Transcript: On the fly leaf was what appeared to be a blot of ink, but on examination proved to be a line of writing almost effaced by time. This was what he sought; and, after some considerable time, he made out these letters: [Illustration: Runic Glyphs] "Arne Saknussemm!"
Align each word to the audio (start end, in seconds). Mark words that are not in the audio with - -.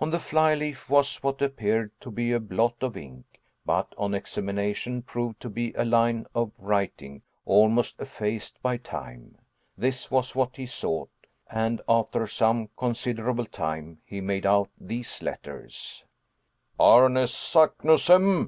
On 0.00 0.10
the 0.10 0.18
fly 0.18 0.54
leaf 0.54 0.90
was 0.90 1.16
what 1.22 1.40
appeared 1.40 1.92
to 2.02 2.10
be 2.10 2.30
a 2.30 2.38
blot 2.38 2.74
of 2.82 2.94
ink, 2.94 3.40
but 3.64 3.94
on 3.96 4.12
examination 4.12 5.00
proved 5.00 5.40
to 5.40 5.48
be 5.48 5.72
a 5.72 5.82
line 5.82 6.26
of 6.34 6.52
writing 6.58 7.22
almost 7.46 7.98
effaced 7.98 8.60
by 8.60 8.76
time. 8.76 9.38
This 9.78 10.10
was 10.10 10.36
what 10.36 10.56
he 10.56 10.66
sought; 10.66 11.08
and, 11.50 11.80
after 11.88 12.26
some 12.26 12.68
considerable 12.76 13.46
time, 13.46 14.02
he 14.04 14.20
made 14.20 14.44
out 14.44 14.68
these 14.78 15.22
letters: 15.22 16.04
[Illustration: 16.78 16.78
Runic 17.14 17.24
Glyphs] 17.24 17.62
"Arne 17.62 17.70
Saknussemm!" 17.80 18.40